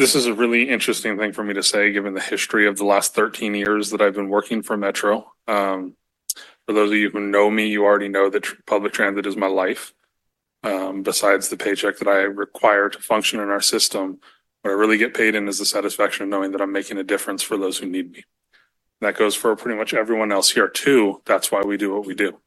This 0.00 0.14
is 0.14 0.24
a 0.24 0.32
really 0.32 0.70
interesting 0.70 1.18
thing 1.18 1.34
for 1.34 1.44
me 1.44 1.52
to 1.52 1.62
say, 1.62 1.92
given 1.92 2.14
the 2.14 2.22
history 2.22 2.66
of 2.66 2.78
the 2.78 2.86
last 2.86 3.14
13 3.14 3.52
years 3.52 3.90
that 3.90 4.00
I've 4.00 4.14
been 4.14 4.30
working 4.30 4.62
for 4.62 4.74
Metro. 4.74 5.30
Um, 5.46 5.94
for 6.64 6.72
those 6.72 6.90
of 6.90 6.96
you 6.96 7.10
who 7.10 7.20
know 7.20 7.50
me, 7.50 7.66
you 7.66 7.84
already 7.84 8.08
know 8.08 8.30
that 8.30 8.44
tr- 8.44 8.54
public 8.66 8.94
transit 8.94 9.26
is 9.26 9.36
my 9.36 9.46
life. 9.46 9.92
Um, 10.62 11.02
besides 11.02 11.50
the 11.50 11.58
paycheck 11.58 11.98
that 11.98 12.08
I 12.08 12.20
require 12.20 12.88
to 12.88 12.98
function 12.98 13.40
in 13.40 13.50
our 13.50 13.60
system, 13.60 14.20
what 14.62 14.70
I 14.70 14.74
really 14.74 14.96
get 14.96 15.12
paid 15.12 15.34
in 15.34 15.46
is 15.48 15.58
the 15.58 15.66
satisfaction 15.66 16.22
of 16.22 16.30
knowing 16.30 16.52
that 16.52 16.62
I'm 16.62 16.72
making 16.72 16.96
a 16.96 17.04
difference 17.04 17.42
for 17.42 17.58
those 17.58 17.76
who 17.76 17.84
need 17.84 18.10
me. 18.10 18.24
That 19.02 19.18
goes 19.18 19.34
for 19.34 19.54
pretty 19.54 19.76
much 19.76 19.92
everyone 19.92 20.32
else 20.32 20.48
here 20.48 20.68
too. 20.68 21.20
That's 21.26 21.52
why 21.52 21.60
we 21.60 21.76
do 21.76 21.92
what 21.92 22.06
we 22.06 22.14
do. 22.14 22.40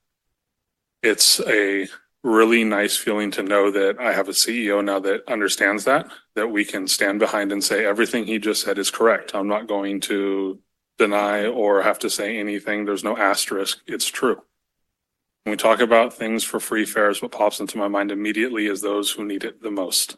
It's 1.04 1.40
a 1.42 1.88
really 2.24 2.64
nice 2.64 2.96
feeling 2.96 3.32
to 3.32 3.44
know 3.44 3.70
that 3.72 4.00
I 4.00 4.14
have 4.14 4.30
a 4.30 4.34
CEO 4.34 4.84
now 4.84 5.00
that 5.00 5.28
understands 5.28 5.84
that, 5.84 6.10
that 6.36 6.48
we 6.48 6.64
can 6.64 6.88
stand 6.88 7.20
behind 7.20 7.52
and 7.52 7.64
say 7.64 7.86
everything 7.86 8.26
he 8.26 8.40
just 8.40 8.64
said 8.64 8.78
is 8.78 8.90
correct. 8.90 9.36
I'm 9.36 9.48
not 9.48 9.68
going 9.68 10.00
to 10.02 10.60
deny 10.98 11.46
or 11.46 11.82
have 11.82 12.00
to 12.00 12.10
say 12.10 12.38
anything. 12.38 12.86
There's 12.86 13.04
no 13.04 13.18
asterisk. 13.18 13.80
It's 13.88 14.08
true. 14.08 14.42
When 15.44 15.52
we 15.52 15.58
talk 15.58 15.82
about 15.82 16.14
things 16.14 16.46
for 16.46 16.62
free 16.62 16.86
fares, 16.86 17.22
what 17.22 17.34
pops 17.34 17.60
into 17.60 17.78
my 17.78 17.90
mind 17.90 18.12
immediately 18.12 18.68
is 18.68 18.82
those 18.82 19.12
who 19.12 19.26
need 19.26 19.44
it 19.44 19.62
the 19.62 19.72
most. 19.72 20.16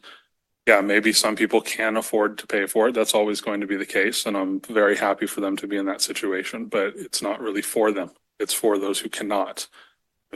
Yeah, 0.68 0.80
maybe 0.80 1.12
some 1.12 1.34
people 1.34 1.60
can 1.60 1.96
afford 1.96 2.38
to 2.38 2.46
pay 2.46 2.66
for 2.66 2.88
it. 2.88 2.94
That's 2.94 3.14
always 3.14 3.40
going 3.40 3.60
to 3.60 3.66
be 3.66 3.76
the 3.76 3.86
case. 3.86 4.26
And 4.26 4.36
I'm 4.36 4.60
very 4.60 4.96
happy 4.96 5.26
for 5.26 5.40
them 5.40 5.56
to 5.56 5.66
be 5.66 5.76
in 5.76 5.86
that 5.86 6.00
situation, 6.00 6.66
but 6.66 6.94
it's 6.96 7.22
not 7.22 7.40
really 7.40 7.62
for 7.62 7.90
them. 7.90 8.10
It's 8.38 8.54
for 8.54 8.78
those 8.78 9.00
who 9.00 9.08
cannot. 9.08 9.66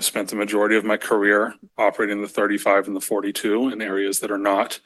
I've 0.00 0.06
spent 0.06 0.30
the 0.30 0.36
majority 0.36 0.76
of 0.76 0.84
my 0.86 0.96
career 0.96 1.56
operating 1.76 2.22
the 2.22 2.26
35 2.26 2.86
and 2.86 2.96
the 2.96 3.02
42 3.02 3.68
in 3.68 3.82
areas 3.82 4.20
that 4.20 4.30
are 4.30 4.38
not 4.38 4.80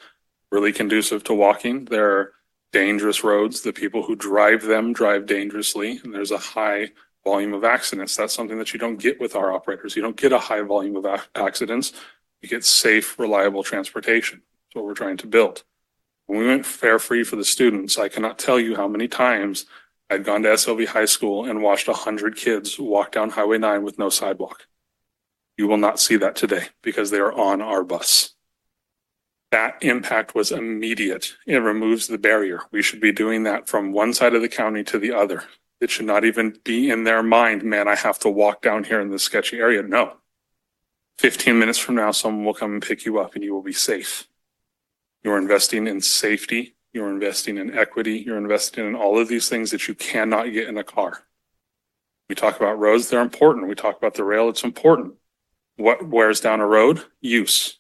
really 0.50 0.72
conducive 0.72 1.22
to 1.22 1.34
walking. 1.34 1.84
They're 1.84 2.32
dangerous 2.72 3.22
roads. 3.22 3.60
The 3.60 3.72
people 3.72 4.02
who 4.02 4.16
drive 4.16 4.64
them 4.64 4.92
drive 4.92 5.26
dangerously, 5.26 6.00
and 6.02 6.12
there's 6.12 6.32
a 6.32 6.38
high 6.38 6.88
volume 7.22 7.54
of 7.54 7.62
accidents. 7.62 8.16
That's 8.16 8.34
something 8.34 8.58
that 8.58 8.72
you 8.72 8.80
don't 8.80 8.96
get 8.96 9.20
with 9.20 9.36
our 9.36 9.52
operators. 9.52 9.94
You 9.94 10.02
don't 10.02 10.16
get 10.16 10.32
a 10.32 10.38
high 10.40 10.62
volume 10.62 10.96
of 10.96 11.04
a- 11.04 11.22
accidents. 11.36 11.92
You 12.42 12.48
get 12.48 12.64
safe, 12.64 13.16
reliable 13.16 13.62
transportation. 13.62 14.42
That's 14.42 14.74
what 14.74 14.84
we're 14.84 14.94
trying 14.94 15.18
to 15.18 15.28
build. 15.28 15.62
When 16.26 16.40
we 16.40 16.48
went 16.48 16.66
fare 16.66 16.98
free 16.98 17.22
for 17.22 17.36
the 17.36 17.44
students, 17.44 17.98
I 17.98 18.08
cannot 18.08 18.40
tell 18.40 18.58
you 18.58 18.74
how 18.74 18.88
many 18.88 19.06
times 19.06 19.66
I'd 20.10 20.24
gone 20.24 20.42
to 20.42 20.48
SLV 20.48 20.88
High 20.88 21.04
School 21.04 21.44
and 21.44 21.62
watched 21.62 21.86
100 21.86 22.34
kids 22.34 22.80
walk 22.80 23.12
down 23.12 23.30
Highway 23.30 23.58
9 23.58 23.84
with 23.84 23.96
no 23.96 24.08
sidewalk. 24.08 24.66
You 25.56 25.68
will 25.68 25.76
not 25.76 26.00
see 26.00 26.16
that 26.16 26.36
today 26.36 26.66
because 26.82 27.10
they 27.10 27.18
are 27.18 27.32
on 27.32 27.62
our 27.62 27.84
bus. 27.84 28.34
That 29.50 29.76
impact 29.82 30.34
was 30.34 30.50
immediate. 30.50 31.34
It 31.46 31.58
removes 31.58 32.08
the 32.08 32.18
barrier. 32.18 32.62
We 32.72 32.82
should 32.82 33.00
be 33.00 33.12
doing 33.12 33.44
that 33.44 33.68
from 33.68 33.92
one 33.92 34.12
side 34.12 34.34
of 34.34 34.42
the 34.42 34.48
county 34.48 34.82
to 34.84 34.98
the 34.98 35.12
other. 35.12 35.44
It 35.80 35.90
should 35.90 36.06
not 36.06 36.24
even 36.24 36.58
be 36.64 36.90
in 36.90 37.04
their 37.04 37.22
mind, 37.22 37.62
man, 37.62 37.86
I 37.86 37.94
have 37.94 38.18
to 38.20 38.28
walk 38.28 38.62
down 38.62 38.84
here 38.84 39.00
in 39.00 39.10
this 39.10 39.22
sketchy 39.22 39.58
area. 39.58 39.82
No. 39.82 40.14
15 41.18 41.56
minutes 41.56 41.78
from 41.78 41.94
now, 41.94 42.10
someone 42.10 42.44
will 42.44 42.54
come 42.54 42.72
and 42.72 42.82
pick 42.82 43.04
you 43.04 43.18
up 43.20 43.34
and 43.34 43.44
you 43.44 43.54
will 43.54 43.62
be 43.62 43.72
safe. 43.72 44.26
You're 45.22 45.38
investing 45.38 45.86
in 45.86 46.00
safety. 46.00 46.74
You're 46.92 47.10
investing 47.10 47.58
in 47.58 47.76
equity. 47.76 48.18
You're 48.18 48.38
investing 48.38 48.86
in 48.86 48.94
all 48.94 49.18
of 49.18 49.28
these 49.28 49.48
things 49.48 49.70
that 49.70 49.86
you 49.86 49.94
cannot 49.94 50.52
get 50.52 50.68
in 50.68 50.78
a 50.78 50.84
car. 50.84 51.22
We 52.28 52.34
talk 52.34 52.56
about 52.56 52.78
roads, 52.78 53.08
they're 53.08 53.20
important. 53.20 53.68
We 53.68 53.74
talk 53.74 53.96
about 53.96 54.14
the 54.14 54.24
rail, 54.24 54.48
it's 54.48 54.64
important. 54.64 55.14
What 55.76 56.06
wears 56.06 56.40
down 56.40 56.60
a 56.60 56.66
road? 56.66 57.04
Use. 57.20 57.78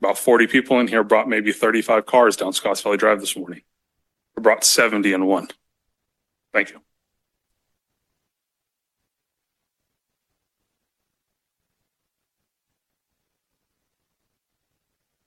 About 0.00 0.18
40 0.18 0.46
people 0.46 0.78
in 0.80 0.88
here 0.88 1.04
brought 1.04 1.28
maybe 1.28 1.52
35 1.52 2.06
cars 2.06 2.36
down 2.36 2.52
Scotts 2.52 2.80
Valley 2.82 2.96
Drive 2.96 3.20
this 3.20 3.36
morning. 3.36 3.62
We 4.36 4.42
brought 4.42 4.64
70 4.64 5.12
in 5.12 5.26
one. 5.26 5.48
Thank 6.52 6.70
you. 6.70 6.80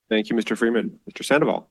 Thank 0.10 0.30
you, 0.30 0.36
Mr. 0.36 0.58
Freeman. 0.58 1.00
Mr. 1.10 1.24
Sandoval. 1.24 1.70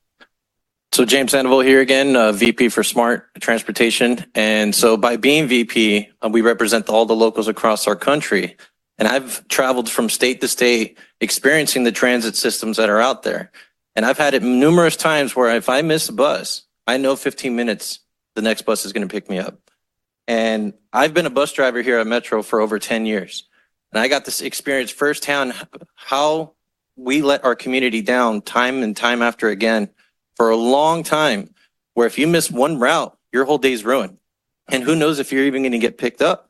So 0.92 1.04
James 1.04 1.30
Sandoval 1.32 1.60
here 1.60 1.80
again, 1.80 2.16
uh, 2.16 2.32
VP 2.32 2.70
for 2.70 2.82
Smart 2.82 3.28
Transportation. 3.40 4.24
And 4.34 4.74
so 4.74 4.96
by 4.96 5.16
being 5.16 5.46
VP, 5.46 6.08
uh, 6.20 6.28
we 6.30 6.40
represent 6.40 6.88
all 6.88 7.06
the 7.06 7.14
locals 7.14 7.48
across 7.48 7.86
our 7.86 7.94
country. 7.94 8.56
And 9.00 9.08
I've 9.08 9.48
traveled 9.48 9.88
from 9.88 10.10
state 10.10 10.42
to 10.42 10.48
state 10.48 10.98
experiencing 11.20 11.84
the 11.84 11.90
transit 11.90 12.36
systems 12.36 12.76
that 12.76 12.90
are 12.90 13.00
out 13.00 13.22
there. 13.22 13.50
And 13.96 14.04
I've 14.04 14.18
had 14.18 14.34
it 14.34 14.42
numerous 14.42 14.94
times 14.94 15.34
where 15.34 15.56
if 15.56 15.70
I 15.70 15.80
miss 15.80 16.10
a 16.10 16.12
bus, 16.12 16.64
I 16.86 16.98
know 16.98 17.16
15 17.16 17.56
minutes, 17.56 18.00
the 18.34 18.42
next 18.42 18.62
bus 18.62 18.84
is 18.84 18.92
going 18.92 19.08
to 19.08 19.12
pick 19.12 19.30
me 19.30 19.38
up. 19.38 19.58
And 20.28 20.74
I've 20.92 21.14
been 21.14 21.24
a 21.24 21.30
bus 21.30 21.52
driver 21.52 21.80
here 21.80 21.98
at 21.98 22.06
Metro 22.06 22.42
for 22.42 22.60
over 22.60 22.78
10 22.78 23.06
years. 23.06 23.48
And 23.90 23.98
I 23.98 24.06
got 24.06 24.26
this 24.26 24.42
experience 24.42 24.90
firsthand 24.90 25.54
how 25.94 26.52
we 26.94 27.22
let 27.22 27.42
our 27.42 27.56
community 27.56 28.02
down 28.02 28.42
time 28.42 28.82
and 28.82 28.94
time 28.94 29.22
after 29.22 29.48
again 29.48 29.88
for 30.36 30.50
a 30.50 30.56
long 30.56 31.02
time, 31.02 31.54
where 31.94 32.06
if 32.06 32.18
you 32.18 32.26
miss 32.26 32.50
one 32.50 32.78
route, 32.78 33.16
your 33.32 33.46
whole 33.46 33.58
day's 33.58 33.82
ruined. 33.82 34.18
And 34.68 34.84
who 34.84 34.94
knows 34.94 35.18
if 35.18 35.32
you're 35.32 35.46
even 35.46 35.62
going 35.62 35.72
to 35.72 35.78
get 35.78 35.96
picked 35.96 36.20
up. 36.20 36.49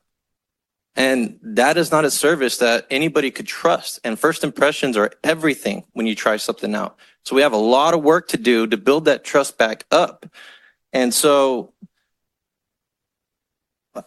And 0.95 1.39
that 1.41 1.77
is 1.77 1.91
not 1.91 2.05
a 2.05 2.11
service 2.11 2.57
that 2.57 2.85
anybody 2.89 3.31
could 3.31 3.47
trust. 3.47 3.99
And 4.03 4.19
first 4.19 4.43
impressions 4.43 4.97
are 4.97 5.11
everything 5.23 5.85
when 5.93 6.05
you 6.05 6.15
try 6.15 6.37
something 6.37 6.75
out. 6.75 6.97
So 7.23 7.35
we 7.35 7.41
have 7.41 7.53
a 7.53 7.57
lot 7.57 7.93
of 7.93 8.03
work 8.03 8.27
to 8.29 8.37
do 8.37 8.67
to 8.67 8.77
build 8.77 9.05
that 9.05 9.23
trust 9.23 9.57
back 9.57 9.85
up. 9.91 10.25
And 10.91 11.13
so 11.13 11.73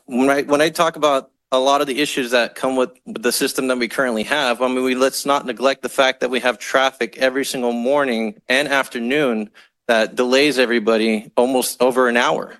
when 0.06 0.28
I, 0.31 0.43
when 0.43 0.61
I 0.61 0.69
talk 0.69 0.97
about 0.97 1.31
a 1.53 1.59
lot 1.59 1.81
of 1.81 1.87
the 1.87 2.00
issues 2.00 2.33
that 2.33 2.55
come 2.55 2.77
with 2.77 2.91
the 3.06 3.33
system 3.33 3.69
that 3.69 3.78
we 3.78 3.89
currently 3.89 4.25
have, 4.25 4.61
I 4.61 4.69
mean, 4.69 4.83
we, 4.83 4.94
let's 4.94 5.25
not 5.25 5.47
neglect 5.47 5.83
the 5.83 5.89
fact 5.89 6.21
that 6.21 6.31
we 6.31 6.41
have 6.41 6.59
traffic 6.59 7.17
every 7.19 7.44
single 7.44 7.73
morning 7.73 8.41
and 8.49 8.69
afternoon 8.69 9.50
that 9.87 10.17
delays 10.17 10.59
everybody 10.59 11.31
almost 11.37 11.81
over 11.81 12.09
an 12.09 12.17
hour. 12.17 12.56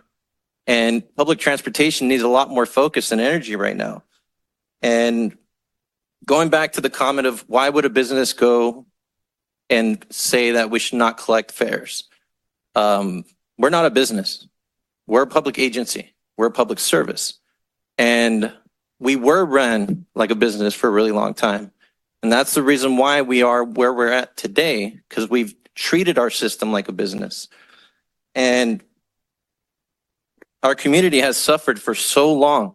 And 0.67 1.03
public 1.17 1.39
transportation 1.39 2.09
needs 2.09 2.23
a 2.23 2.29
lot 2.29 2.49
more 2.49 2.67
focus 2.67 3.13
and 3.13 3.21
energy 3.21 3.57
right 3.57 3.77
now. 3.77 4.03
And 4.85 5.39
going 6.27 6.51
back 6.51 6.75
to 6.75 6.83
the 6.83 6.91
comment 6.91 7.27
of 7.27 7.41
why 7.49 7.71
would 7.71 7.87
a 7.87 7.91
business 7.91 8.35
go 8.35 8.85
and 9.71 10.05
say 10.11 10.53
that 10.53 10.69
we 10.69 10.79
should 10.79 10.99
not 10.99 11.17
collect 11.17 11.53
fares? 11.53 12.05
Um, 12.75 13.25
we're 13.57 13.71
not 13.71 13.87
a 13.87 13.91
business. 13.91 14.47
We're 15.07 15.23
a 15.23 15.27
public 15.27 15.59
agency. 15.59 16.15
We're 16.37 16.49
a 16.49 16.53
public 16.53 16.79
service. 16.79 17.41
And 17.97 18.53
we 18.99 19.17
were 19.17 19.43
run 19.47 20.05
like 20.15 20.31
a 20.31 20.35
business 20.35 20.75
for 20.75 20.89
a 20.89 20.93
really 20.93 21.13
long 21.13 21.33
time. 21.33 21.73
And 22.23 22.31
that's 22.31 22.53
the 22.53 22.63
reason 22.63 22.99
why 22.99 23.23
we 23.23 23.43
are 23.43 23.65
where 23.65 23.93
we're 23.93 24.13
at 24.13 24.37
today, 24.37 25.01
because 25.09 25.31
we've 25.31 25.55
treated 25.75 26.19
our 26.19 26.29
system 26.29 26.73
like 26.73 26.89
a 26.89 26.93
business. 26.93 27.49
And 28.35 28.85
our 30.63 30.75
community 30.75 31.23
has 31.23 31.39
suffered 31.39 31.81
for 31.81 31.95
so 31.95 32.35
long 32.35 32.75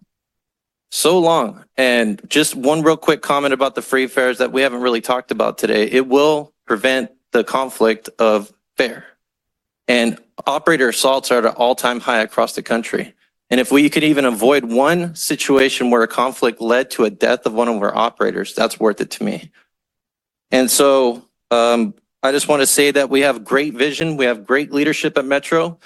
so 0.90 1.20
long. 1.20 1.64
And 1.78 2.22
just 2.28 2.56
one 2.56 2.82
real 2.82 2.98
quick 2.98 3.22
comment 3.22 3.54
about 3.54 3.76
the 3.76 3.82
free 3.82 4.08
fares 4.08 4.40
that 4.40 4.52
we 4.52 4.62
haven't 4.62 4.82
really 4.82 5.02
talked 5.02 5.32
about 5.32 5.58
today. 5.58 5.84
It 5.84 6.08
will 6.08 6.54
prevent 6.66 7.12
the 7.32 7.44
conflict 7.44 8.10
of 8.20 8.52
fare. 8.78 9.06
And 9.88 10.20
operator 10.46 10.90
assaults 10.90 11.32
are 11.32 11.40
at 11.40 11.46
an 11.46 11.54
all-time 11.54 12.00
high 12.00 12.22
across 12.22 12.54
the 12.54 12.64
country. 12.64 13.14
And 13.50 13.60
if 13.60 13.72
we 13.72 13.90
could 13.90 14.04
even 14.04 14.26
avoid 14.26 14.66
one 14.66 15.16
situation 15.16 15.90
where 15.90 16.04
a 16.04 16.08
conflict 16.08 16.62
led 16.62 16.92
to 16.92 17.06
a 17.06 17.10
death 17.10 17.46
of 17.46 17.54
one 17.54 17.68
of 17.68 17.82
our 17.82 17.96
operators, 17.96 18.54
that's 18.54 18.80
worth 18.80 19.02
it 19.02 19.10
to 19.12 19.24
me. 19.24 19.52
And 20.52 20.70
so 20.70 21.26
um, 21.50 21.96
I 22.22 22.32
just 22.32 22.48
want 22.48 22.62
to 22.62 22.68
say 22.68 22.92
that 22.92 23.10
we 23.10 23.22
have 23.22 23.44
great 23.44 23.74
vision. 23.74 24.18
We 24.18 24.26
have 24.26 24.46
great 24.46 24.72
leadership 24.72 25.18
at 25.18 25.26
Metro. 25.26 25.80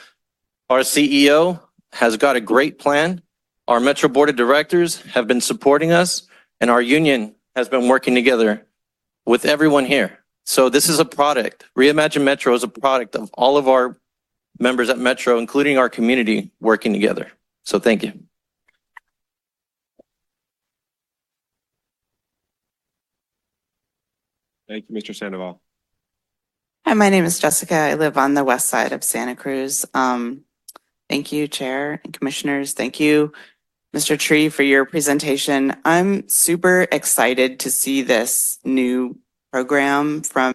Our 0.70 0.80
CEO 0.80 1.62
has 1.94 2.18
got 2.18 2.36
a 2.36 2.42
great 2.42 2.80
plan. 2.80 3.22
Our 3.68 3.80
Metro 3.80 4.10
Board 4.10 4.30
of 4.30 4.36
Directors 4.36 5.02
have 5.14 5.28
been 5.28 5.40
supporting 5.40 5.92
us 5.92 6.28
and 6.60 6.70
our 6.70 6.82
union 6.82 7.36
has 7.56 7.70
been 7.70 7.88
working 7.88 8.14
together 8.14 8.66
with 9.26 9.46
everyone 9.46 9.86
here. 9.86 10.20
So 10.46 10.70
this 10.70 10.90
is 10.90 11.00
a 11.00 11.06
product. 11.06 11.66
Reimagine 11.78 12.24
Metro 12.24 12.54
is 12.54 12.64
a 12.64 12.68
product 12.68 13.16
of 13.16 13.30
all 13.34 13.56
of 13.56 13.70
our 13.70 13.98
members 14.60 14.90
at 14.90 14.98
Metro, 14.98 15.38
including 15.38 15.78
our 15.78 15.90
community 15.90 16.52
working 16.60 16.92
together. 16.92 17.32
So 17.64 17.80
thank 17.80 18.04
you. 18.04 18.12
Thank 24.68 24.86
you, 24.90 24.96
Mr. 24.96 25.16
Sandoval. 25.16 25.62
Hi, 26.86 26.94
my 26.96 27.10
name 27.10 27.24
is 27.24 27.40
Jessica. 27.40 27.76
I 27.76 27.94
live 27.94 28.18
on 28.18 28.34
the 28.34 28.44
west 28.44 28.68
side 28.68 28.92
of 28.92 29.04
Santa 29.04 29.36
Cruz. 29.36 29.86
Um, 29.94 30.42
thank 31.10 31.32
you, 31.32 31.48
Chair 31.48 32.02
and 32.04 32.12
Commissioners. 32.12 32.74
Thank 32.74 33.00
you, 33.00 33.32
Mr. 33.94 34.18
Tree, 34.18 34.50
for 34.50 34.64
your 34.64 34.86
presentation. 34.86 35.76
I'm 35.86 36.28
super 36.28 36.88
excited 36.92 37.60
to 37.60 37.70
see 37.70 38.02
this 38.02 38.58
new 38.64 39.20
program 39.52 40.24
from 40.24 40.54